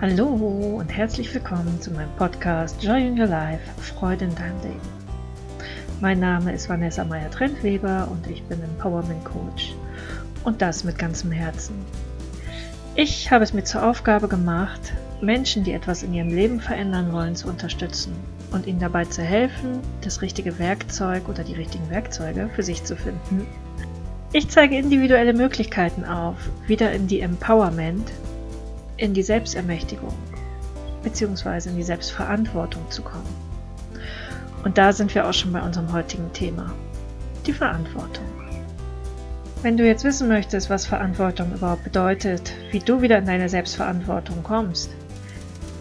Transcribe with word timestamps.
Hallo 0.00 0.28
und 0.78 0.90
herzlich 0.90 1.34
willkommen 1.34 1.80
zu 1.80 1.90
meinem 1.90 2.14
Podcast 2.16 2.80
Joy 2.80 3.08
in 3.08 3.18
Your 3.18 3.26
Life, 3.26 3.58
Freude 3.80 4.26
in 4.26 4.34
deinem 4.36 4.60
Leben. 4.62 4.80
Mein 6.00 6.20
Name 6.20 6.52
ist 6.52 6.68
Vanessa 6.68 7.02
Meyer-Trentweber 7.02 8.06
und 8.08 8.24
ich 8.28 8.44
bin 8.44 8.62
Empowerment 8.62 9.24
Coach 9.24 9.74
und 10.44 10.62
das 10.62 10.84
mit 10.84 10.98
ganzem 10.98 11.32
Herzen. 11.32 11.74
Ich 12.94 13.32
habe 13.32 13.42
es 13.42 13.52
mir 13.52 13.64
zur 13.64 13.84
Aufgabe 13.84 14.28
gemacht, 14.28 14.92
Menschen, 15.20 15.64
die 15.64 15.72
etwas 15.72 16.04
in 16.04 16.14
ihrem 16.14 16.28
Leben 16.28 16.60
verändern 16.60 17.12
wollen, 17.12 17.34
zu 17.34 17.48
unterstützen 17.48 18.12
und 18.52 18.68
ihnen 18.68 18.78
dabei 18.78 19.04
zu 19.04 19.22
helfen, 19.22 19.80
das 20.02 20.22
richtige 20.22 20.60
Werkzeug 20.60 21.28
oder 21.28 21.42
die 21.42 21.54
richtigen 21.54 21.90
Werkzeuge 21.90 22.48
für 22.54 22.62
sich 22.62 22.84
zu 22.84 22.94
finden. 22.94 23.48
Ich 24.32 24.48
zeige 24.48 24.78
individuelle 24.78 25.32
Möglichkeiten 25.32 26.04
auf, 26.04 26.36
wieder 26.68 26.92
in 26.92 27.08
die 27.08 27.18
Empowerment, 27.18 28.12
in 28.98 29.14
die 29.14 29.22
Selbstermächtigung 29.22 30.12
bzw. 31.02 31.70
in 31.70 31.76
die 31.76 31.82
Selbstverantwortung 31.82 32.82
zu 32.90 33.02
kommen. 33.02 33.48
Und 34.64 34.76
da 34.76 34.92
sind 34.92 35.14
wir 35.14 35.26
auch 35.26 35.32
schon 35.32 35.52
bei 35.52 35.62
unserem 35.62 35.92
heutigen 35.92 36.32
Thema, 36.32 36.74
die 37.46 37.52
Verantwortung. 37.52 38.26
Wenn 39.62 39.76
du 39.76 39.86
jetzt 39.86 40.04
wissen 40.04 40.28
möchtest, 40.28 40.68
was 40.68 40.86
Verantwortung 40.86 41.52
überhaupt 41.52 41.84
bedeutet, 41.84 42.52
wie 42.70 42.80
du 42.80 43.00
wieder 43.00 43.18
in 43.18 43.26
deine 43.26 43.48
Selbstverantwortung 43.48 44.42
kommst, 44.42 44.90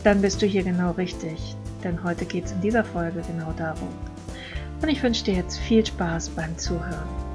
dann 0.03 0.21
bist 0.21 0.41
du 0.41 0.45
hier 0.45 0.63
genau 0.63 0.91
richtig, 0.91 1.55
denn 1.83 2.03
heute 2.03 2.25
geht 2.25 2.45
es 2.45 2.51
in 2.53 2.61
dieser 2.61 2.83
Folge 2.83 3.21
genau 3.21 3.51
darum. 3.57 3.89
Und 4.81 4.89
ich 4.89 5.01
wünsche 5.03 5.25
dir 5.25 5.33
jetzt 5.33 5.57
viel 5.59 5.85
Spaß 5.85 6.29
beim 6.29 6.57
Zuhören. 6.57 7.26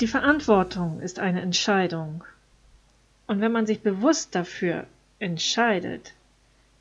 Die 0.00 0.06
Verantwortung 0.06 1.00
ist 1.00 1.18
eine 1.18 1.40
Entscheidung. 1.40 2.22
Und 3.26 3.40
wenn 3.40 3.52
man 3.52 3.66
sich 3.66 3.80
bewusst 3.80 4.34
dafür 4.34 4.86
entscheidet, 5.18 6.14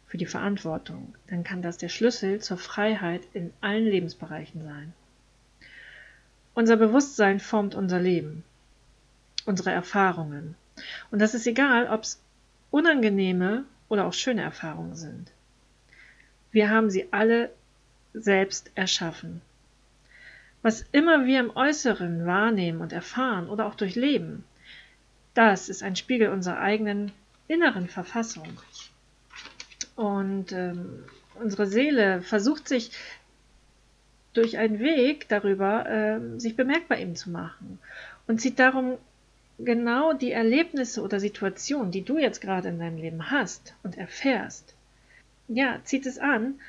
für 0.07 0.17
die 0.17 0.25
Verantwortung, 0.25 1.15
dann 1.27 1.43
kann 1.43 1.61
das 1.61 1.77
der 1.77 1.89
Schlüssel 1.89 2.39
zur 2.39 2.57
Freiheit 2.57 3.21
in 3.33 3.51
allen 3.59 3.83
Lebensbereichen 3.85 4.63
sein. 4.63 4.93
Unser 6.53 6.77
Bewusstsein 6.77 7.39
formt 7.39 7.75
unser 7.75 7.99
Leben, 7.99 8.43
unsere 9.45 9.71
Erfahrungen. 9.71 10.55
Und 11.11 11.19
das 11.19 11.33
ist 11.33 11.45
egal, 11.45 11.87
ob 11.87 12.03
es 12.03 12.21
unangenehme 12.71 13.65
oder 13.89 14.05
auch 14.05 14.13
schöne 14.13 14.41
Erfahrungen 14.41 14.95
sind. 14.95 15.31
Wir 16.51 16.69
haben 16.69 16.89
sie 16.89 17.11
alle 17.11 17.51
selbst 18.13 18.71
erschaffen. 18.75 19.41
Was 20.61 20.83
immer 20.91 21.25
wir 21.25 21.39
im 21.39 21.55
Äußeren 21.55 22.25
wahrnehmen 22.25 22.81
und 22.81 22.91
erfahren 22.91 23.49
oder 23.49 23.65
auch 23.67 23.75
durchleben, 23.75 24.43
das 25.33 25.69
ist 25.69 25.83
ein 25.83 25.95
Spiegel 25.95 26.29
unserer 26.29 26.59
eigenen 26.59 27.11
inneren 27.47 27.87
Verfassung. 27.87 28.47
Und 29.95 30.51
ähm, 30.51 31.03
unsere 31.35 31.67
Seele 31.67 32.21
versucht 32.21 32.67
sich 32.67 32.91
durch 34.33 34.57
einen 34.57 34.79
Weg 34.79 35.27
darüber, 35.29 35.89
äh, 35.89 36.39
sich 36.39 36.55
bemerkbar 36.55 36.99
eben 36.99 37.15
zu 37.15 37.29
machen 37.29 37.79
und 38.27 38.39
zieht 38.39 38.59
darum 38.59 38.97
genau 39.57 40.13
die 40.13 40.31
Erlebnisse 40.31 41.01
oder 41.01 41.19
Situationen, 41.19 41.91
die 41.91 42.03
du 42.03 42.17
jetzt 42.17 42.41
gerade 42.41 42.69
in 42.69 42.79
deinem 42.79 42.97
Leben 42.97 43.31
hast 43.31 43.73
und 43.83 43.97
erfährst, 43.97 44.75
ja, 45.47 45.79
zieht 45.83 46.05
es 46.05 46.19
an, 46.19 46.59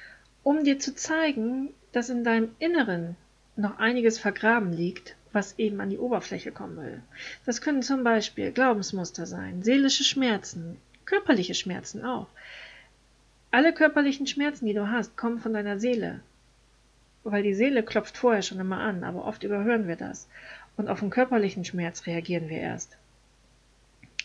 um 0.42 0.64
dir 0.64 0.78
zu 0.78 0.94
zeigen, 0.94 1.70
dass 1.92 2.08
in 2.08 2.24
deinem 2.24 2.54
Inneren 2.58 3.16
noch 3.58 3.78
einiges 3.78 4.18
vergraben 4.18 4.72
liegt, 4.72 5.16
was 5.32 5.58
eben 5.58 5.80
an 5.80 5.90
die 5.90 5.98
Oberfläche 5.98 6.52
kommen 6.52 6.76
will. 6.78 7.02
Das 7.44 7.60
können 7.60 7.82
zum 7.82 8.04
Beispiel 8.04 8.52
Glaubensmuster 8.52 9.26
sein, 9.26 9.62
seelische 9.62 10.04
Schmerzen, 10.04 10.76
körperliche 11.04 11.54
Schmerzen 11.54 12.04
auch. 12.04 12.28
Alle 13.50 13.72
körperlichen 13.72 14.26
Schmerzen, 14.26 14.66
die 14.66 14.74
du 14.74 14.90
hast, 14.90 15.16
kommen 15.16 15.38
von 15.38 15.52
deiner 15.52 15.78
Seele. 15.78 16.20
Weil 17.24 17.42
die 17.42 17.54
Seele 17.54 17.82
klopft 17.82 18.16
vorher 18.16 18.42
schon 18.42 18.60
immer 18.60 18.78
an, 18.78 19.04
aber 19.04 19.24
oft 19.24 19.42
überhören 19.42 19.88
wir 19.88 19.96
das. 19.96 20.28
Und 20.76 20.88
auf 20.88 21.00
den 21.00 21.10
körperlichen 21.10 21.64
Schmerz 21.64 22.06
reagieren 22.06 22.48
wir 22.48 22.58
erst. 22.58 22.96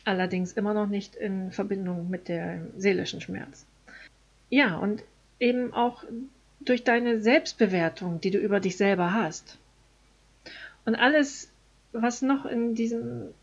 Allerdings 0.05 0.53
immer 0.53 0.73
noch 0.73 0.87
nicht 0.87 1.15
in 1.15 1.51
Verbindung 1.51 2.09
mit 2.09 2.27
dem 2.27 2.69
seelischen 2.77 3.21
Schmerz. 3.21 3.65
Ja, 4.49 4.75
und 4.77 5.03
eben 5.39 5.73
auch 5.73 6.03
durch 6.65 6.83
deine 6.83 7.21
Selbstbewertung, 7.21 8.21
die 8.21 8.31
du 8.31 8.37
über 8.37 8.59
dich 8.59 8.77
selber 8.77 9.13
hast. 9.13 9.57
Und 10.85 10.95
alles, 10.95 11.49
was 11.91 12.21
noch 12.21 12.45
in 12.45 12.75
diesem 12.75 13.33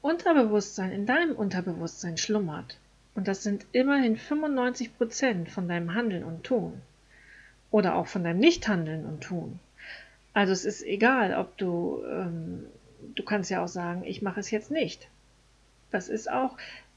Unterbewusstsein, 0.00 0.92
in 0.92 1.06
deinem 1.06 1.34
Unterbewusstsein 1.34 2.18
schlummert, 2.18 2.78
und 3.14 3.28
das 3.28 3.42
sind 3.42 3.66
immerhin 3.72 4.16
95 4.16 4.96
Prozent 4.96 5.50
von 5.50 5.68
deinem 5.68 5.94
Handeln 5.94 6.24
und 6.24 6.44
Tun, 6.44 6.80
oder 7.70 7.94
auch 7.94 8.06
von 8.06 8.24
deinem 8.24 8.40
Nichthandeln 8.40 9.06
und 9.06 9.22
Tun. 9.22 9.58
Also 10.34 10.52
es 10.52 10.64
ist 10.64 10.82
egal, 10.82 11.34
ob 11.34 11.56
du, 11.58 12.02
ähm, 12.06 12.66
du 13.14 13.22
kannst 13.22 13.50
ja 13.50 13.62
auch 13.62 13.68
sagen, 13.68 14.04
ich 14.04 14.22
mache 14.22 14.40
es 14.40 14.50
jetzt 14.50 14.70
nicht. 14.70 15.08
Das 15.90 16.08
ist 16.08 16.30
auch 16.30 16.56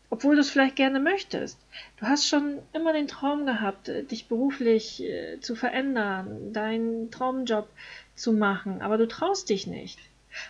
obwohl 0.09 0.35
du 0.35 0.41
es 0.41 0.49
vielleicht 0.49 0.75
gerne 0.75 0.99
möchtest. 0.99 1.59
Du 1.97 2.05
hast 2.05 2.27
schon 2.27 2.59
immer 2.73 2.93
den 2.93 3.07
Traum 3.07 3.45
gehabt, 3.45 3.89
äh, 3.89 4.03
dich 4.03 4.27
beruflich 4.27 5.03
äh, 5.03 5.39
zu 5.41 5.55
verändern, 5.55 6.53
deinen 6.53 7.11
Traumjob 7.11 7.67
zu 8.15 8.33
machen, 8.33 8.81
aber 8.81 8.97
du 8.97 9.07
traust 9.07 9.49
dich 9.49 9.67
nicht. 9.67 9.99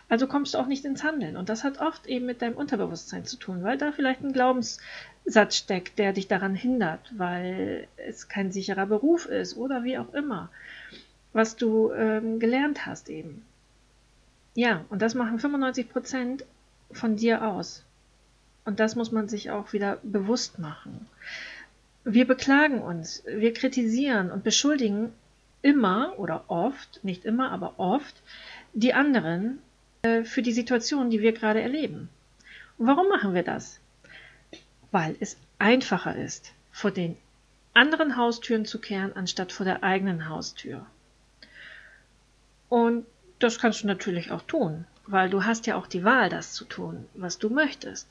Also 0.10 0.28
kommst 0.28 0.54
du 0.54 0.58
auch 0.58 0.68
nicht 0.68 0.86
ins 0.86 1.04
Handeln. 1.04 1.38
Und 1.38 1.50
das 1.50 1.64
hat 1.64 1.80
oft 1.80 2.08
eben 2.08 2.26
mit 2.26 2.42
deinem 2.42 2.58
Unterbewusstsein 2.58 3.26
zu 3.26 3.38
tun, 3.38 3.64
weil 3.64 3.78
da 3.78 3.92
vielleicht 3.92 4.22
ein 4.22 4.34
Glaubenssatz 4.34 5.56
steckt, 5.56 6.00
der 6.00 6.14
dich 6.14 6.28
daran 6.28 6.56
hindert, 6.56 7.12
weil 7.16 7.88
es 7.98 8.28
kein 8.28 8.52
sicherer 8.52 8.88
Beruf 8.88 9.28
ist 9.28 9.58
oder 9.58 9.84
wie 9.84 9.98
auch 9.98 10.14
immer, 10.14 10.50
was 11.34 11.56
du 11.56 11.92
ähm, 11.92 12.40
gelernt 12.40 12.86
hast 12.86 13.10
eben. 13.10 13.46
Ja, 14.56 14.86
und 14.90 15.02
das 15.02 15.16
machen 15.16 15.40
95 15.40 15.90
Prozent 15.90 16.46
von 16.92 17.16
dir 17.16 17.46
aus. 17.46 17.85
Und 18.66 18.80
das 18.80 18.96
muss 18.96 19.12
man 19.12 19.30
sich 19.30 19.52
auch 19.52 19.74
wieder 19.74 20.00
bewusst 20.04 20.60
machen. 20.60 21.08
Wir 22.04 22.28
beklagen 22.28 22.82
uns, 22.82 23.24
wir 23.26 23.54
kritisieren 23.54 24.32
und 24.32 24.44
beschuldigen 24.44 25.14
immer 25.62 26.14
oder 26.18 26.46
oft, 26.48 27.04
nicht 27.04 27.26
immer, 27.26 27.52
aber 27.52 27.80
oft, 27.80 28.16
die 28.74 28.94
anderen 28.94 29.60
äh, 30.02 30.24
für 30.24 30.42
die 30.42 30.52
Situation, 30.52 31.10
die 31.10 31.22
wir 31.22 31.34
gerade 31.34 31.62
erleben. 31.62 32.10
Und 32.78 32.88
warum 32.88 33.08
machen 33.08 33.34
wir 33.34 33.44
das? 33.44 33.80
Weil 34.92 35.16
es 35.20 35.38
einfacher 35.58 36.16
ist, 36.16 36.54
vor 36.72 36.92
den 36.92 37.18
anderen 37.74 38.16
Haustüren 38.18 38.66
zu 38.66 38.80
kehren, 38.80 39.14
anstatt 39.16 39.52
vor 39.52 39.66
der 39.66 39.84
eigenen 39.84 40.30
Haustür. 40.30 40.86
Und 42.70 43.06
das 43.40 43.60
kannst 43.60 43.84
du 43.84 43.88
natürlich 43.88 44.32
auch 44.32 44.42
tun, 44.42 44.86
weil 45.08 45.30
du 45.30 45.44
hast 45.44 45.68
ja 45.68 45.76
auch 45.76 45.88
die 45.88 46.04
Wahl, 46.04 46.30
das 46.30 46.54
zu 46.54 46.66
tun, 46.66 47.06
was 47.14 47.38
du 47.38 47.50
möchtest. 47.50 48.08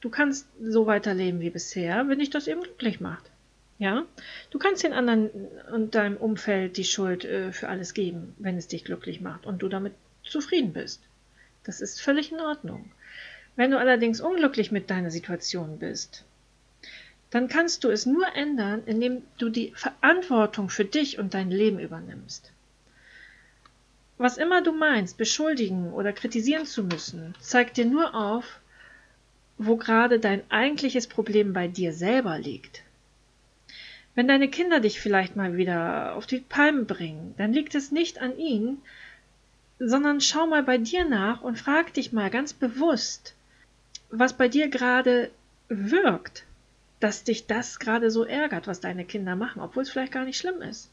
Du 0.00 0.08
kannst 0.08 0.46
so 0.62 0.86
weiterleben 0.86 1.40
wie 1.40 1.50
bisher, 1.50 2.08
wenn 2.08 2.18
dich 2.18 2.30
das 2.30 2.48
eben 2.48 2.62
glücklich 2.62 3.00
macht. 3.00 3.30
Ja? 3.78 4.04
Du 4.50 4.58
kannst 4.58 4.82
den 4.82 4.92
anderen 4.92 5.30
und 5.72 5.94
deinem 5.94 6.16
Umfeld 6.16 6.76
die 6.76 6.84
Schuld 6.84 7.24
äh, 7.24 7.52
für 7.52 7.68
alles 7.68 7.94
geben, 7.94 8.34
wenn 8.38 8.56
es 8.56 8.68
dich 8.68 8.84
glücklich 8.84 9.20
macht 9.20 9.46
und 9.46 9.62
du 9.62 9.68
damit 9.68 9.94
zufrieden 10.22 10.72
bist. 10.72 11.02
Das 11.64 11.80
ist 11.80 12.00
völlig 12.00 12.32
in 12.32 12.40
Ordnung. 12.40 12.90
Wenn 13.56 13.70
du 13.70 13.78
allerdings 13.78 14.20
unglücklich 14.20 14.70
mit 14.70 14.90
deiner 14.90 15.10
Situation 15.10 15.78
bist, 15.78 16.24
dann 17.30 17.48
kannst 17.48 17.84
du 17.84 17.90
es 17.90 18.06
nur 18.06 18.26
ändern, 18.34 18.82
indem 18.86 19.22
du 19.38 19.50
die 19.50 19.72
Verantwortung 19.74 20.68
für 20.68 20.84
dich 20.84 21.18
und 21.18 21.34
dein 21.34 21.50
Leben 21.50 21.78
übernimmst. 21.78 22.52
Was 24.18 24.36
immer 24.36 24.62
du 24.62 24.72
meinst, 24.72 25.16
beschuldigen 25.16 25.92
oder 25.92 26.12
kritisieren 26.12 26.66
zu 26.66 26.84
müssen, 26.84 27.34
zeigt 27.40 27.76
dir 27.76 27.86
nur 27.86 28.14
auf, 28.14 28.60
wo 29.62 29.76
gerade 29.76 30.18
dein 30.18 30.42
eigentliches 30.50 31.06
Problem 31.06 31.52
bei 31.52 31.68
dir 31.68 31.92
selber 31.92 32.38
liegt. 32.38 32.82
Wenn 34.14 34.26
deine 34.26 34.48
Kinder 34.48 34.80
dich 34.80 34.98
vielleicht 34.98 35.36
mal 35.36 35.58
wieder 35.58 36.16
auf 36.16 36.26
die 36.26 36.40
Palme 36.40 36.84
bringen, 36.84 37.34
dann 37.36 37.52
liegt 37.52 37.74
es 37.74 37.92
nicht 37.92 38.22
an 38.22 38.38
ihnen, 38.38 38.80
sondern 39.78 40.22
schau 40.22 40.46
mal 40.46 40.62
bei 40.62 40.78
dir 40.78 41.04
nach 41.04 41.42
und 41.42 41.58
frag 41.58 41.92
dich 41.92 42.10
mal 42.10 42.30
ganz 42.30 42.54
bewusst, 42.54 43.34
was 44.08 44.32
bei 44.32 44.48
dir 44.48 44.68
gerade 44.68 45.30
wirkt, 45.68 46.46
dass 46.98 47.24
dich 47.24 47.46
das 47.46 47.78
gerade 47.78 48.10
so 48.10 48.24
ärgert, 48.24 48.66
was 48.66 48.80
deine 48.80 49.04
Kinder 49.04 49.36
machen, 49.36 49.60
obwohl 49.60 49.82
es 49.82 49.90
vielleicht 49.90 50.12
gar 50.12 50.24
nicht 50.24 50.38
schlimm 50.38 50.62
ist. 50.62 50.88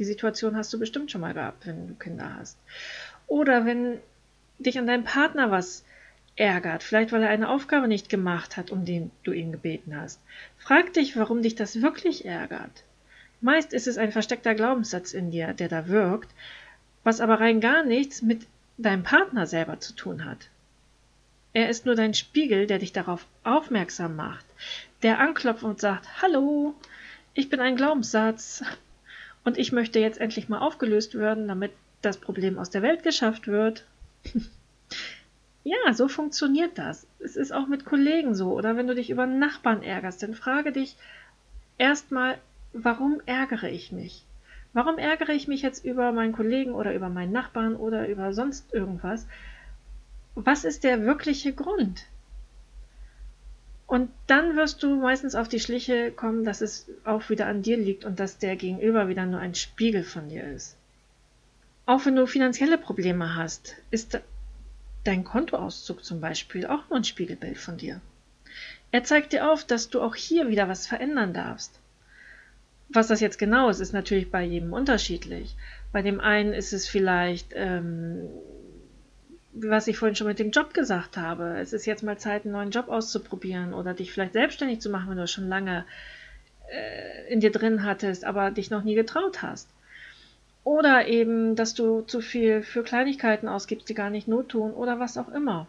Die 0.00 0.04
Situation 0.04 0.56
hast 0.56 0.72
du 0.72 0.78
bestimmt 0.80 1.12
schon 1.12 1.20
mal 1.20 1.34
gehabt, 1.34 1.68
wenn 1.68 1.86
du 1.86 1.94
Kinder 1.94 2.34
hast. 2.36 2.58
Oder 3.28 3.64
wenn 3.64 4.00
dich 4.58 4.76
an 4.76 4.88
deinem 4.88 5.04
Partner 5.04 5.52
was 5.52 5.84
ärgert, 6.36 6.82
vielleicht 6.82 7.12
weil 7.12 7.22
er 7.22 7.28
eine 7.28 7.48
Aufgabe 7.48 7.88
nicht 7.88 8.08
gemacht 8.08 8.56
hat, 8.56 8.70
um 8.70 8.84
den 8.84 9.10
du 9.22 9.32
ihn 9.32 9.52
gebeten 9.52 9.96
hast. 9.96 10.20
Frag 10.58 10.92
dich, 10.94 11.16
warum 11.16 11.42
dich 11.42 11.54
das 11.54 11.82
wirklich 11.82 12.24
ärgert. 12.24 12.84
Meist 13.40 13.72
ist 13.72 13.86
es 13.86 13.98
ein 13.98 14.12
versteckter 14.12 14.54
Glaubenssatz 14.54 15.12
in 15.12 15.30
dir, 15.30 15.52
der 15.52 15.68
da 15.68 15.88
wirkt, 15.88 16.30
was 17.04 17.20
aber 17.20 17.40
rein 17.40 17.60
gar 17.60 17.84
nichts 17.84 18.22
mit 18.22 18.46
deinem 18.78 19.02
Partner 19.02 19.46
selber 19.46 19.80
zu 19.80 19.94
tun 19.94 20.24
hat. 20.24 20.48
Er 21.52 21.68
ist 21.68 21.84
nur 21.84 21.94
dein 21.94 22.14
Spiegel, 22.14 22.66
der 22.66 22.78
dich 22.78 22.92
darauf 22.92 23.26
aufmerksam 23.44 24.16
macht, 24.16 24.46
der 25.02 25.18
anklopft 25.18 25.64
und 25.64 25.80
sagt, 25.80 26.22
Hallo, 26.22 26.74
ich 27.34 27.50
bin 27.50 27.60
ein 27.60 27.76
Glaubenssatz 27.76 28.64
und 29.44 29.58
ich 29.58 29.72
möchte 29.72 29.98
jetzt 29.98 30.20
endlich 30.20 30.48
mal 30.48 30.60
aufgelöst 30.60 31.14
werden, 31.14 31.48
damit 31.48 31.72
das 32.00 32.16
Problem 32.16 32.58
aus 32.58 32.70
der 32.70 32.82
Welt 32.82 33.02
geschafft 33.02 33.48
wird. 33.48 33.84
ja, 35.64 35.92
so 35.92 36.08
funktioniert 36.08 36.76
das. 36.76 37.06
Es 37.20 37.36
ist 37.36 37.52
auch 37.52 37.68
mit 37.68 37.84
Kollegen 37.84 38.34
so. 38.34 38.52
Oder 38.52 38.76
wenn 38.76 38.88
du 38.88 38.94
dich 38.94 39.10
über 39.10 39.26
Nachbarn 39.26 39.82
ärgerst, 39.82 40.22
dann 40.22 40.34
frage 40.34 40.72
dich 40.72 40.96
erstmal, 41.78 42.38
warum 42.72 43.20
ärgere 43.26 43.70
ich 43.70 43.92
mich? 43.92 44.24
Warum 44.72 44.98
ärgere 44.98 45.32
ich 45.32 45.48
mich 45.48 45.62
jetzt 45.62 45.84
über 45.84 46.12
meinen 46.12 46.32
Kollegen 46.32 46.72
oder 46.72 46.94
über 46.94 47.10
meinen 47.10 47.32
Nachbarn 47.32 47.76
oder 47.76 48.08
über 48.08 48.32
sonst 48.32 48.72
irgendwas? 48.72 49.26
Was 50.34 50.64
ist 50.64 50.82
der 50.82 51.04
wirkliche 51.04 51.52
Grund? 51.52 52.06
Und 53.86 54.10
dann 54.26 54.56
wirst 54.56 54.82
du 54.82 54.96
meistens 54.96 55.34
auf 55.34 55.48
die 55.48 55.60
Schliche 55.60 56.10
kommen, 56.10 56.44
dass 56.44 56.62
es 56.62 56.88
auch 57.04 57.28
wieder 57.28 57.46
an 57.46 57.62
dir 57.62 57.76
liegt 57.76 58.06
und 58.06 58.18
dass 58.18 58.38
der 58.38 58.56
Gegenüber 58.56 59.08
wieder 59.08 59.26
nur 59.26 59.38
ein 59.38 59.54
Spiegel 59.54 60.02
von 60.02 60.30
dir 60.30 60.44
ist. 60.44 60.76
Auch 61.84 62.06
wenn 62.06 62.16
du 62.16 62.26
finanzielle 62.26 62.78
Probleme 62.78 63.36
hast, 63.36 63.76
ist 63.90 64.18
dein 65.04 65.24
Kontoauszug 65.24 66.04
zum 66.04 66.20
Beispiel 66.20 66.66
auch 66.66 66.88
nur 66.88 66.98
ein 66.98 67.04
Spiegelbild 67.04 67.58
von 67.58 67.76
dir. 67.76 68.00
Er 68.90 69.04
zeigt 69.04 69.32
dir 69.32 69.50
auf, 69.50 69.64
dass 69.64 69.88
du 69.88 70.00
auch 70.00 70.14
hier 70.14 70.48
wieder 70.48 70.68
was 70.68 70.86
verändern 70.86 71.32
darfst. 71.32 71.80
Was 72.90 73.08
das 73.08 73.20
jetzt 73.20 73.38
genau 73.38 73.70
ist, 73.70 73.80
ist 73.80 73.94
natürlich 73.94 74.30
bei 74.30 74.42
jedem 74.42 74.72
unterschiedlich. 74.72 75.54
Bei 75.92 76.02
dem 76.02 76.20
einen 76.20 76.52
ist 76.52 76.74
es 76.74 76.86
vielleicht, 76.86 77.52
ähm, 77.54 78.28
was 79.54 79.88
ich 79.88 79.96
vorhin 79.96 80.14
schon 80.14 80.26
mit 80.26 80.38
dem 80.38 80.50
Job 80.50 80.74
gesagt 80.74 81.16
habe. 81.16 81.58
Es 81.58 81.72
ist 81.72 81.86
jetzt 81.86 82.02
mal 82.02 82.18
Zeit, 82.18 82.44
einen 82.44 82.52
neuen 82.52 82.70
Job 82.70 82.88
auszuprobieren 82.88 83.72
oder 83.72 83.94
dich 83.94 84.12
vielleicht 84.12 84.34
selbstständig 84.34 84.80
zu 84.80 84.90
machen, 84.90 85.10
wenn 85.10 85.16
du 85.16 85.26
schon 85.26 85.48
lange 85.48 85.86
äh, 86.70 87.32
in 87.32 87.40
dir 87.40 87.50
drin 87.50 87.84
hattest, 87.84 88.24
aber 88.24 88.50
dich 88.50 88.70
noch 88.70 88.82
nie 88.82 88.94
getraut 88.94 89.42
hast. 89.42 89.68
Oder 90.64 91.08
eben, 91.08 91.56
dass 91.56 91.74
du 91.74 92.02
zu 92.02 92.20
viel 92.20 92.62
für 92.62 92.82
Kleinigkeiten 92.82 93.48
ausgibst, 93.48 93.88
die 93.88 93.94
gar 93.94 94.10
nicht 94.10 94.28
Not 94.28 94.50
tun 94.50 94.72
oder 94.72 95.00
was 95.00 95.18
auch 95.18 95.28
immer. 95.28 95.66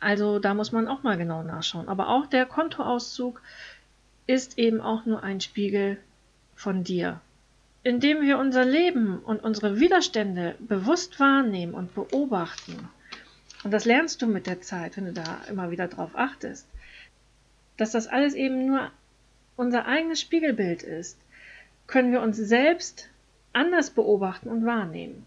Also 0.00 0.38
da 0.38 0.54
muss 0.54 0.72
man 0.72 0.88
auch 0.88 1.02
mal 1.02 1.18
genau 1.18 1.42
nachschauen. 1.42 1.88
Aber 1.88 2.08
auch 2.08 2.26
der 2.26 2.46
Kontoauszug 2.46 3.42
ist 4.26 4.58
eben 4.58 4.80
auch 4.80 5.04
nur 5.04 5.22
ein 5.22 5.40
Spiegel 5.40 5.98
von 6.54 6.84
dir. 6.84 7.20
Indem 7.82 8.22
wir 8.22 8.38
unser 8.38 8.64
Leben 8.64 9.18
und 9.18 9.42
unsere 9.42 9.80
Widerstände 9.80 10.54
bewusst 10.58 11.20
wahrnehmen 11.20 11.74
und 11.74 11.94
beobachten, 11.94 12.88
und 13.64 13.72
das 13.72 13.84
lernst 13.84 14.22
du 14.22 14.26
mit 14.26 14.46
der 14.46 14.60
Zeit, 14.60 14.96
wenn 14.96 15.06
du 15.06 15.12
da 15.12 15.40
immer 15.48 15.70
wieder 15.70 15.88
drauf 15.88 16.10
achtest, 16.14 16.66
dass 17.76 17.92
das 17.92 18.06
alles 18.06 18.34
eben 18.34 18.66
nur 18.66 18.90
unser 19.56 19.86
eigenes 19.86 20.20
Spiegelbild 20.20 20.82
ist, 20.82 21.18
können 21.86 22.12
wir 22.12 22.20
uns 22.20 22.36
selbst 22.36 23.08
anders 23.58 23.90
beobachten 23.90 24.48
und 24.48 24.64
wahrnehmen. 24.64 25.26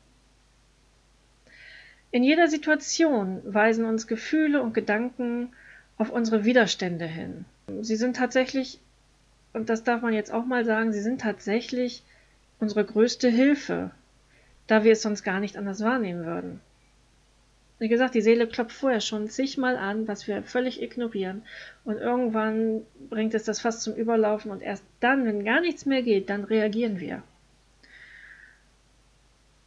In 2.12 2.24
jeder 2.24 2.48
Situation 2.48 3.42
weisen 3.46 3.86
uns 3.86 4.08
Gefühle 4.08 4.62
und 4.62 4.74
Gedanken 4.74 5.54
auf 5.98 6.10
unsere 6.10 6.44
Widerstände 6.44 7.06
hin. 7.06 7.46
Sie 7.82 7.96
sind 7.96 8.18
tatsächlich 8.18 8.80
und 9.54 9.70
das 9.70 9.84
darf 9.84 10.02
man 10.02 10.14
jetzt 10.14 10.34
auch 10.34 10.46
mal 10.46 10.66
sagen, 10.66 10.94
sie 10.94 11.02
sind 11.02 11.22
tatsächlich 11.22 12.04
unsere 12.60 12.86
größte 12.86 13.30
Hilfe, 13.30 13.92
da 14.68 14.84
wir 14.84 14.94
es 14.94 15.02
sonst 15.02 15.24
gar 15.24 15.40
nicht 15.40 15.58
anders 15.58 15.84
wahrnehmen 15.84 16.26
würden. 16.26 16.62
Wie 17.80 17.90
gesagt, 17.90 18.14
die 18.14 18.22
Seele 18.22 18.48
klopft 18.48 18.76
vorher 18.76 19.02
schon 19.02 19.28
zigmal 19.28 19.76
an, 19.76 20.08
was 20.08 20.28
wir 20.28 20.44
völlig 20.44 20.82
ignorieren. 20.82 21.42
Und 21.84 21.98
irgendwann 21.98 22.84
bringt 23.10 23.34
es 23.34 23.44
das 23.44 23.60
fast 23.60 23.82
zum 23.82 23.96
Überlaufen 23.96 24.52
und 24.52 24.62
erst 24.62 24.84
dann, 25.00 25.26
wenn 25.26 25.44
gar 25.44 25.62
nichts 25.62 25.88
mehr 25.88 26.04
geht, 26.04 26.30
dann 26.30 26.44
reagieren 26.44 27.00
wir. 27.00 27.24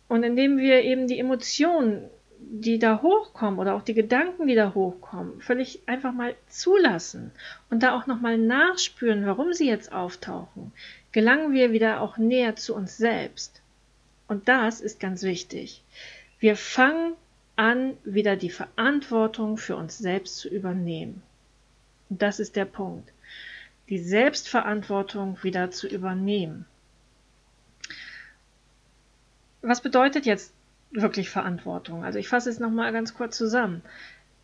Und 0.09 0.23
indem 0.23 0.59
wir 0.59 0.83
eben 0.83 1.07
die 1.07 1.19
Emotionen 1.19 2.11
die 2.51 2.79
da 2.79 3.01
hochkommen 3.03 3.59
oder 3.59 3.75
auch 3.75 3.83
die 3.83 3.95
Gedanken, 3.95 4.47
die 4.47 4.55
da 4.55 4.75
hochkommen, 4.75 5.41
völlig 5.41 5.81
einfach 5.87 6.13
mal 6.13 6.35
zulassen 6.49 7.33
und 7.71 7.83
da 7.83 7.97
auch 7.97 8.07
nochmal 8.07 8.39
nachspüren, 8.39 9.27
warum 9.27 9.53
sie 9.53 9.69
jetzt 9.69 9.93
auftauchen, 9.93 10.73
gelangen 11.13 11.53
wir 11.53 11.73
wieder 11.73 12.01
auch 12.01 12.19
näher 12.19 12.57
zu 12.57 12.75
uns 12.75 12.97
selbst. 12.97 13.63
Und 14.29 14.49
das 14.49 14.81
ist 14.81 15.01
ganz 15.01 15.23
wichtig. 15.23 15.83
Wir 16.39 16.57
fangen 16.57 17.15
an, 17.57 17.97
wieder 18.05 18.37
die 18.37 18.51
Verantwortung 18.51 19.57
für 19.57 19.77
uns 19.77 19.99
selbst 19.99 20.37
zu 20.39 20.49
übernehmen. 20.49 21.23
Und 22.11 22.23
das 22.23 22.41
ist 22.41 22.57
der 22.57 22.65
Punkt. 22.65 23.13
Die 23.89 23.99
Selbstverantwortung 23.99 25.39
wieder 25.43 25.71
zu 25.71 25.87
übernehmen. 25.87 26.67
Was 29.67 29.81
bedeutet 29.81 30.27
jetzt 30.27 30.53
wirklich 30.95 31.29
Verantwortung. 31.29 32.05
Also 32.05 32.19
ich 32.19 32.29
fasse 32.29 32.49
es 32.49 32.61
nochmal 32.61 32.93
ganz 32.93 33.15
kurz 33.15 33.37
zusammen. 33.37 33.83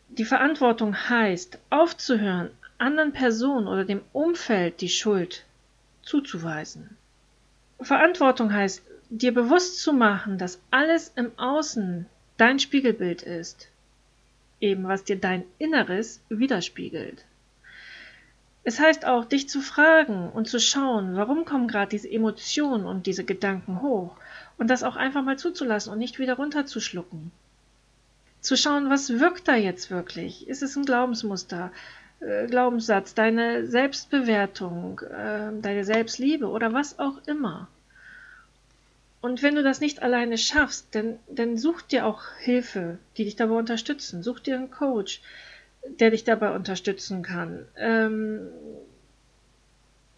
Die 0.09 0.25
Verantwortung 0.25 0.97
heißt, 1.09 1.59
aufzuhören, 1.71 2.51
anderen 2.79 3.13
Personen 3.13 3.69
oder 3.69 3.85
dem 3.85 4.03
Umfeld 4.13 4.81
die 4.81 4.89
Schuld 4.89 5.45
zuzuweisen. 6.03 6.97
Verantwortung 7.81 8.53
heißt, 8.53 8.83
dir 9.11 9.33
bewusst 9.33 9.81
zu 9.81 9.93
machen, 9.93 10.39
dass 10.39 10.61
alles 10.71 11.13
im 11.15 11.31
Außen 11.39 12.07
dein 12.37 12.59
Spiegelbild 12.59 13.23
ist, 13.23 13.69
eben 14.61 14.89
was 14.89 15.05
dir 15.05 15.17
dein 15.17 15.45
Inneres 15.59 16.21
widerspiegelt. 16.29 17.25
Es 18.65 18.79
heißt 18.79 19.07
auch, 19.07 19.25
dich 19.25 19.49
zu 19.49 19.61
fragen 19.61 20.31
und 20.31 20.49
zu 20.49 20.61
schauen, 20.61 21.17
warum 21.17 21.45
kommen 21.45 21.69
gerade 21.69 21.91
diese 21.91 22.11
Emotionen 22.11 22.85
und 22.85 23.07
diese 23.07 23.25
Gedanken 23.25 23.81
hoch 23.81 24.17
und 24.61 24.69
das 24.69 24.85
auch 24.85 24.95
einfach 24.95 25.25
mal 25.25 25.39
zuzulassen 25.39 25.91
und 25.91 25.99
nicht 25.99 26.19
wieder 26.19 26.35
runterzuschlucken. 26.35 27.33
Zu 28.43 28.57
schauen, 28.57 28.91
was 28.91 29.19
wirkt 29.19 29.49
da 29.49 29.57
jetzt 29.57 29.91
wirklich? 29.91 30.47
Ist 30.49 30.63
es 30.63 30.77
ein 30.77 30.85
Glaubensmuster, 30.85 31.73
äh, 32.21 32.47
Glaubenssatz, 32.47 33.15
deine 33.15 33.67
Selbstbewertung, 33.67 35.01
äh, 35.01 35.51
deine 35.63 35.85
Selbstliebe 35.85 36.47
oder 36.47 36.75
was 36.75 36.99
auch 36.99 37.27
immer? 37.27 37.69
Und 39.23 39.43
wenn 39.43 39.55
du 39.55 39.63
das 39.63 39.81
nicht 39.81 40.03
alleine 40.03 40.37
schaffst, 40.37 40.89
dann, 40.95 41.19
dann 41.29 41.57
such 41.57 41.81
dir 41.81 42.05
auch 42.05 42.23
Hilfe, 42.39 42.99
die 43.17 43.25
dich 43.25 43.37
dabei 43.37 43.57
unterstützen. 43.57 44.23
Such 44.23 44.41
dir 44.41 44.57
einen 44.57 44.71
Coach, 44.71 45.23
der 46.01 46.11
dich 46.11 46.25
dabei 46.25 46.55
unterstützen 46.55 47.23
kann. 47.23 47.65
Ähm, 47.77 48.47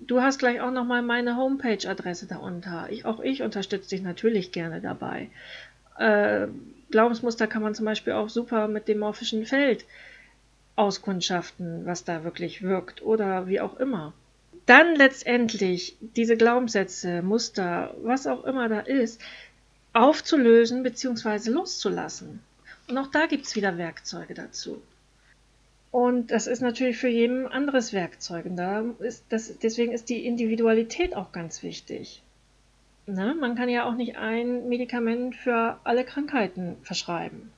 du 0.06 0.20
hast 0.20 0.38
gleich 0.38 0.60
auch 0.60 0.70
nochmal 0.70 1.02
meine 1.02 1.36
Homepage-Adresse 1.36 2.26
darunter. 2.26 2.88
Ich, 2.90 3.04
auch 3.04 3.20
ich 3.20 3.42
unterstütze 3.42 3.90
dich 3.90 4.02
natürlich 4.02 4.52
gerne 4.52 4.80
dabei. 4.80 5.30
Äh, 5.98 6.48
Glaubensmuster 6.90 7.46
kann 7.46 7.62
man 7.62 7.74
zum 7.74 7.86
Beispiel 7.86 8.12
auch 8.12 8.28
super 8.28 8.68
mit 8.68 8.88
dem 8.88 8.98
morphischen 8.98 9.46
Feld 9.46 9.84
auskundschaften, 10.76 11.84
was 11.86 12.04
da 12.04 12.24
wirklich 12.24 12.62
wirkt 12.62 13.02
oder 13.02 13.46
wie 13.46 13.60
auch 13.60 13.78
immer. 13.78 14.12
Dann 14.66 14.94
letztendlich 14.94 15.96
diese 16.00 16.36
Glaubenssätze, 16.36 17.22
Muster, 17.22 17.94
was 18.02 18.26
auch 18.26 18.44
immer 18.44 18.68
da 18.68 18.80
ist, 18.80 19.20
aufzulösen 19.92 20.82
bzw. 20.82 21.50
loszulassen. 21.50 22.40
Und 22.88 22.98
auch 22.98 23.08
da 23.08 23.26
gibt 23.26 23.46
es 23.46 23.56
wieder 23.56 23.76
Werkzeuge 23.76 24.34
dazu. 24.34 24.82
Und 25.92 26.30
das 26.30 26.46
ist 26.46 26.62
natürlich 26.62 26.96
für 26.96 27.08
jeden 27.08 27.46
anderes 27.46 27.92
Werkzeug. 27.92 28.46
Und 28.46 28.56
da 28.56 28.82
ist 28.98 29.26
das, 29.28 29.58
deswegen 29.58 29.92
ist 29.92 30.08
die 30.08 30.24
Individualität 30.24 31.14
auch 31.14 31.32
ganz 31.32 31.62
wichtig. 31.62 32.22
Ne? 33.06 33.36
Man 33.38 33.54
kann 33.56 33.68
ja 33.68 33.84
auch 33.84 33.94
nicht 33.94 34.16
ein 34.16 34.70
Medikament 34.70 35.36
für 35.36 35.78
alle 35.84 36.04
Krankheiten 36.04 36.76
verschreiben. 36.82 37.52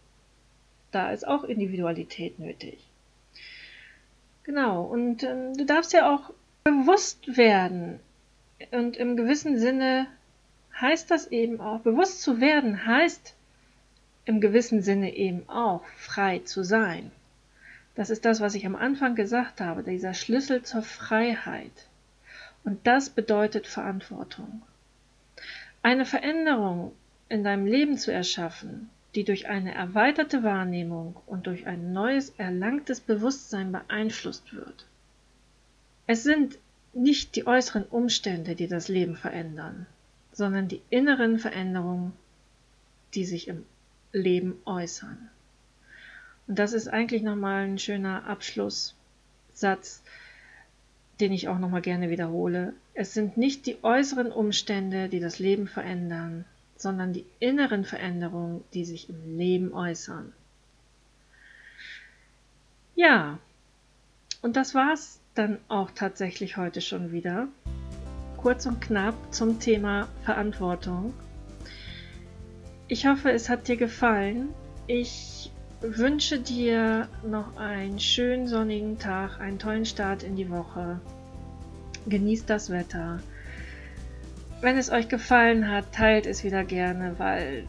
Da 0.90 1.12
ist 1.12 1.26
auch 1.26 1.44
Individualität 1.44 2.40
nötig. 2.40 2.78
Genau, 4.42 4.82
und 4.82 5.22
äh, 5.22 5.52
du 5.56 5.64
darfst 5.64 5.92
ja 5.92 6.12
auch 6.12 6.32
bewusst 6.64 7.36
werden. 7.36 8.00
Und 8.72 8.96
im 8.96 9.16
gewissen 9.16 9.58
Sinne 9.58 10.08
heißt 10.80 11.08
das 11.08 11.28
eben 11.28 11.60
auch, 11.60 11.80
bewusst 11.80 12.20
zu 12.22 12.40
werden 12.40 12.84
heißt 12.84 13.36
im 14.24 14.40
gewissen 14.40 14.82
Sinne 14.82 15.14
eben 15.14 15.48
auch 15.48 15.84
frei 15.96 16.40
zu 16.40 16.64
sein. 16.64 17.12
Das 17.94 18.10
ist 18.10 18.24
das, 18.24 18.40
was 18.40 18.54
ich 18.54 18.66
am 18.66 18.74
Anfang 18.74 19.14
gesagt 19.14 19.60
habe, 19.60 19.82
dieser 19.82 20.14
Schlüssel 20.14 20.62
zur 20.62 20.82
Freiheit. 20.82 21.88
Und 22.64 22.86
das 22.86 23.10
bedeutet 23.10 23.66
Verantwortung. 23.66 24.62
Eine 25.82 26.06
Veränderung 26.06 26.92
in 27.28 27.44
deinem 27.44 27.66
Leben 27.66 27.98
zu 27.98 28.12
erschaffen, 28.12 28.90
die 29.14 29.24
durch 29.24 29.48
eine 29.48 29.74
erweiterte 29.74 30.42
Wahrnehmung 30.42 31.16
und 31.26 31.46
durch 31.46 31.66
ein 31.66 31.92
neues 31.92 32.30
erlangtes 32.30 33.00
Bewusstsein 33.00 33.70
beeinflusst 33.70 34.54
wird. 34.54 34.86
Es 36.06 36.22
sind 36.22 36.58
nicht 36.94 37.36
die 37.36 37.46
äußeren 37.46 37.84
Umstände, 37.84 38.54
die 38.54 38.66
das 38.66 38.88
Leben 38.88 39.16
verändern, 39.16 39.86
sondern 40.32 40.68
die 40.68 40.82
inneren 40.90 41.38
Veränderungen, 41.38 42.12
die 43.14 43.24
sich 43.24 43.48
im 43.48 43.64
Leben 44.12 44.60
äußern. 44.64 45.30
Das 46.46 46.72
ist 46.72 46.88
eigentlich 46.88 47.22
nochmal 47.22 47.64
ein 47.64 47.78
schöner 47.78 48.26
Abschlusssatz, 48.26 50.02
den 51.20 51.32
ich 51.32 51.48
auch 51.48 51.58
nochmal 51.58 51.80
gerne 51.80 52.10
wiederhole. 52.10 52.74
Es 52.92 53.14
sind 53.14 53.36
nicht 53.36 53.66
die 53.66 53.82
äußeren 53.82 54.30
Umstände, 54.30 55.08
die 55.08 55.20
das 55.20 55.38
Leben 55.38 55.66
verändern, 55.66 56.44
sondern 56.76 57.12
die 57.12 57.24
inneren 57.40 57.84
Veränderungen, 57.84 58.62
die 58.74 58.84
sich 58.84 59.08
im 59.08 59.38
Leben 59.38 59.72
äußern. 59.72 60.32
Ja, 62.94 63.38
und 64.42 64.56
das 64.56 64.74
war's 64.74 65.18
dann 65.34 65.58
auch 65.68 65.90
tatsächlich 65.90 66.56
heute 66.56 66.80
schon 66.80 67.10
wieder. 67.10 67.48
Kurz 68.36 68.66
und 68.66 68.80
knapp 68.80 69.14
zum 69.32 69.58
Thema 69.58 70.06
Verantwortung. 70.24 71.14
Ich 72.86 73.06
hoffe, 73.06 73.32
es 73.32 73.48
hat 73.48 73.66
dir 73.66 73.76
gefallen. 73.76 74.50
Ich 74.86 75.50
wünsche 75.92 76.38
dir 76.38 77.08
noch 77.28 77.56
einen 77.56 78.00
schönen 78.00 78.48
sonnigen 78.48 78.98
Tag, 78.98 79.40
einen 79.40 79.58
tollen 79.58 79.84
Start 79.84 80.22
in 80.22 80.36
die 80.36 80.50
Woche. 80.50 81.00
Genießt 82.06 82.48
das 82.48 82.70
Wetter. 82.70 83.20
Wenn 84.60 84.78
es 84.78 84.90
euch 84.90 85.08
gefallen 85.08 85.70
hat, 85.70 85.92
teilt 85.92 86.26
es 86.26 86.42
wieder 86.42 86.64
gerne, 86.64 87.14
weil 87.18 87.64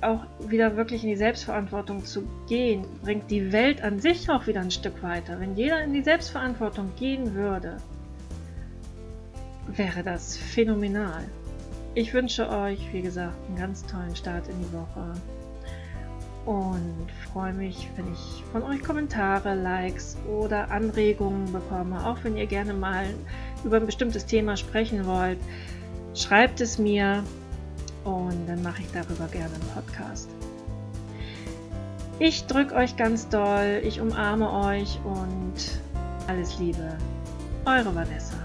auch 0.00 0.24
wieder 0.48 0.76
wirklich 0.76 1.02
in 1.02 1.10
die 1.10 1.16
Selbstverantwortung 1.16 2.04
zu 2.04 2.22
gehen, 2.48 2.86
bringt 3.02 3.30
die 3.30 3.52
Welt 3.52 3.82
an 3.82 4.00
sich 4.00 4.30
auch 4.30 4.46
wieder 4.46 4.60
ein 4.60 4.70
Stück 4.70 5.02
weiter. 5.02 5.38
Wenn 5.40 5.56
jeder 5.56 5.82
in 5.82 5.92
die 5.92 6.02
Selbstverantwortung 6.02 6.92
gehen 6.96 7.34
würde, 7.34 7.76
wäre 9.66 10.02
das 10.02 10.36
phänomenal. 10.36 11.24
Ich 11.94 12.14
wünsche 12.14 12.48
euch, 12.48 12.80
wie 12.92 13.02
gesagt, 13.02 13.36
einen 13.48 13.56
ganz 13.56 13.84
tollen 13.84 14.14
Start 14.14 14.48
in 14.48 14.58
die 14.60 14.72
Woche 14.72 15.14
und 16.48 17.08
freue 17.30 17.52
mich, 17.52 17.90
wenn 17.96 18.10
ich 18.10 18.42
von 18.52 18.62
euch 18.62 18.82
Kommentare, 18.82 19.54
Likes 19.54 20.16
oder 20.26 20.70
Anregungen 20.70 21.52
bekomme. 21.52 22.06
Auch 22.06 22.16
wenn 22.22 22.38
ihr 22.38 22.46
gerne 22.46 22.72
mal 22.72 23.04
über 23.64 23.76
ein 23.76 23.84
bestimmtes 23.84 24.24
Thema 24.24 24.56
sprechen 24.56 25.04
wollt, 25.04 25.38
schreibt 26.14 26.62
es 26.62 26.78
mir 26.78 27.22
und 28.04 28.46
dann 28.46 28.62
mache 28.62 28.80
ich 28.80 28.90
darüber 28.92 29.26
gerne 29.26 29.54
einen 29.54 29.68
Podcast. 29.74 30.30
Ich 32.18 32.46
drücke 32.46 32.74
euch 32.76 32.96
ganz 32.96 33.28
doll, 33.28 33.82
ich 33.84 34.00
umarme 34.00 34.50
euch 34.50 34.98
und 35.04 35.82
alles 36.28 36.58
Liebe. 36.58 36.96
Eure 37.66 37.94
Vanessa. 37.94 38.37